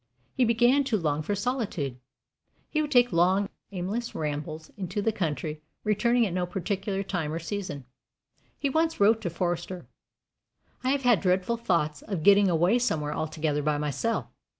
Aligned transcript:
He 0.33 0.45
began 0.45 0.83
to 0.85 0.97
long 0.97 1.21
for 1.21 1.35
solitude. 1.35 1.99
He 2.71 2.81
would 2.81 2.89
take 2.89 3.13
long, 3.13 3.49
aimless 3.71 4.15
rambles 4.15 4.71
into 4.75 4.99
the 4.99 5.11
country, 5.11 5.61
returning 5.83 6.25
at 6.25 6.33
no 6.33 6.47
particular 6.47 7.03
time 7.03 7.31
or 7.31 7.37
season. 7.37 7.85
He 8.57 8.67
once 8.67 8.99
wrote 8.99 9.21
to 9.21 9.29
Forster: 9.29 9.85
I 10.83 10.89
have 10.89 11.03
had 11.03 11.21
dreadful 11.21 11.57
thoughts 11.57 12.01
of 12.01 12.23
getting 12.23 12.49
away 12.49 12.79
somewhere 12.79 13.13
altogether 13.13 13.61
by 13.61 13.77
myself. 13.77 14.25